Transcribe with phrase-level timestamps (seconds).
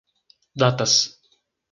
[0.59, 1.13] Datas